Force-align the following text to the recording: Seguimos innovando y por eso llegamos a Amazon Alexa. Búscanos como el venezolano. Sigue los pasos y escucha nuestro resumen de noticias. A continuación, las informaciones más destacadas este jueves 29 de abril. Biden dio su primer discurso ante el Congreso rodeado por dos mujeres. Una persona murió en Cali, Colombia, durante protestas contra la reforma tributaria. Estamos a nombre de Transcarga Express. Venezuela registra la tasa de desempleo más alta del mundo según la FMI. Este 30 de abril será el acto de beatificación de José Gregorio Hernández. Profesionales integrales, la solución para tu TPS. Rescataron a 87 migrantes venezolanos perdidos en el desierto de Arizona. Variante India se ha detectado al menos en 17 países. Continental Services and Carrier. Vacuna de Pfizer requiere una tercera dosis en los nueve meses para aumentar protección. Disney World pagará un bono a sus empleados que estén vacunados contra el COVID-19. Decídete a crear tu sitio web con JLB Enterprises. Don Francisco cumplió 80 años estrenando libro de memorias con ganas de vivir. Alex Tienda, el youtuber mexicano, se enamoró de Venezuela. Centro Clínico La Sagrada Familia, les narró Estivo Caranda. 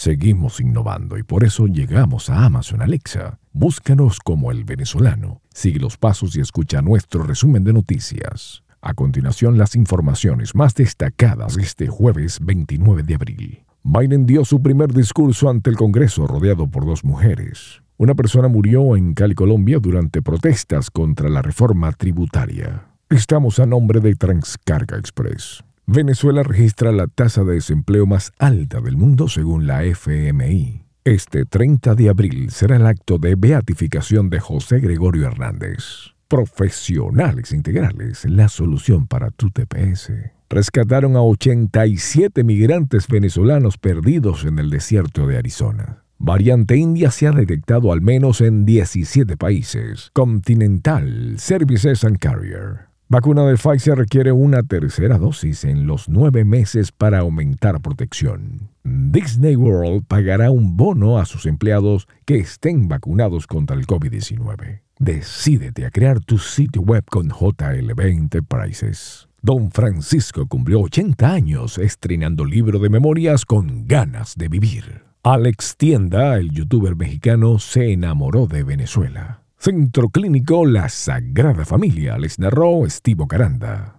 Seguimos 0.00 0.60
innovando 0.60 1.18
y 1.18 1.22
por 1.22 1.44
eso 1.44 1.66
llegamos 1.66 2.30
a 2.30 2.46
Amazon 2.46 2.80
Alexa. 2.80 3.38
Búscanos 3.52 4.18
como 4.18 4.50
el 4.50 4.64
venezolano. 4.64 5.42
Sigue 5.52 5.78
los 5.78 5.98
pasos 5.98 6.34
y 6.36 6.40
escucha 6.40 6.80
nuestro 6.80 7.22
resumen 7.22 7.64
de 7.64 7.74
noticias. 7.74 8.62
A 8.80 8.94
continuación, 8.94 9.58
las 9.58 9.76
informaciones 9.76 10.54
más 10.54 10.74
destacadas 10.74 11.58
este 11.58 11.88
jueves 11.88 12.38
29 12.40 13.02
de 13.02 13.14
abril. 13.14 13.64
Biden 13.82 14.24
dio 14.24 14.46
su 14.46 14.62
primer 14.62 14.90
discurso 14.94 15.50
ante 15.50 15.68
el 15.68 15.76
Congreso 15.76 16.26
rodeado 16.26 16.66
por 16.66 16.86
dos 16.86 17.04
mujeres. 17.04 17.82
Una 17.98 18.14
persona 18.14 18.48
murió 18.48 18.96
en 18.96 19.12
Cali, 19.12 19.34
Colombia, 19.34 19.80
durante 19.80 20.22
protestas 20.22 20.90
contra 20.90 21.28
la 21.28 21.42
reforma 21.42 21.92
tributaria. 21.92 22.86
Estamos 23.10 23.58
a 23.58 23.66
nombre 23.66 24.00
de 24.00 24.14
Transcarga 24.14 24.96
Express. 24.96 25.62
Venezuela 25.92 26.44
registra 26.44 26.92
la 26.92 27.08
tasa 27.08 27.42
de 27.42 27.54
desempleo 27.54 28.06
más 28.06 28.32
alta 28.38 28.80
del 28.80 28.96
mundo 28.96 29.26
según 29.26 29.66
la 29.66 29.82
FMI. 29.82 30.84
Este 31.02 31.44
30 31.44 31.96
de 31.96 32.08
abril 32.08 32.52
será 32.52 32.76
el 32.76 32.86
acto 32.86 33.18
de 33.18 33.34
beatificación 33.34 34.30
de 34.30 34.38
José 34.38 34.78
Gregorio 34.78 35.26
Hernández. 35.26 36.12
Profesionales 36.28 37.50
integrales, 37.50 38.24
la 38.24 38.48
solución 38.48 39.08
para 39.08 39.32
tu 39.32 39.50
TPS. 39.50 40.12
Rescataron 40.48 41.16
a 41.16 41.22
87 41.22 42.44
migrantes 42.44 43.08
venezolanos 43.08 43.76
perdidos 43.76 44.44
en 44.44 44.60
el 44.60 44.70
desierto 44.70 45.26
de 45.26 45.38
Arizona. 45.38 46.04
Variante 46.18 46.76
India 46.76 47.10
se 47.10 47.26
ha 47.26 47.32
detectado 47.32 47.92
al 47.92 48.00
menos 48.00 48.42
en 48.42 48.64
17 48.64 49.36
países. 49.36 50.10
Continental 50.12 51.34
Services 51.38 52.04
and 52.04 52.18
Carrier. 52.18 52.89
Vacuna 53.12 53.44
de 53.44 53.56
Pfizer 53.56 53.98
requiere 53.98 54.30
una 54.30 54.62
tercera 54.62 55.18
dosis 55.18 55.64
en 55.64 55.88
los 55.88 56.08
nueve 56.08 56.44
meses 56.44 56.92
para 56.92 57.18
aumentar 57.18 57.80
protección. 57.80 58.68
Disney 58.84 59.56
World 59.56 60.04
pagará 60.06 60.52
un 60.52 60.76
bono 60.76 61.18
a 61.18 61.24
sus 61.24 61.44
empleados 61.46 62.06
que 62.24 62.36
estén 62.36 62.86
vacunados 62.86 63.48
contra 63.48 63.74
el 63.74 63.84
COVID-19. 63.88 64.82
Decídete 65.00 65.86
a 65.86 65.90
crear 65.90 66.20
tu 66.20 66.38
sitio 66.38 66.82
web 66.82 67.02
con 67.10 67.30
JLB 67.30 68.00
Enterprises. 68.00 69.28
Don 69.42 69.72
Francisco 69.72 70.46
cumplió 70.46 70.80
80 70.82 71.32
años 71.32 71.78
estrenando 71.78 72.44
libro 72.44 72.78
de 72.78 72.90
memorias 72.90 73.44
con 73.44 73.88
ganas 73.88 74.36
de 74.36 74.46
vivir. 74.46 75.02
Alex 75.24 75.74
Tienda, 75.76 76.36
el 76.36 76.52
youtuber 76.52 76.94
mexicano, 76.94 77.58
se 77.58 77.90
enamoró 77.90 78.46
de 78.46 78.62
Venezuela. 78.62 79.39
Centro 79.62 80.08
Clínico 80.08 80.64
La 80.64 80.88
Sagrada 80.88 81.66
Familia, 81.66 82.16
les 82.16 82.38
narró 82.38 82.86
Estivo 82.86 83.28
Caranda. 83.28 83.88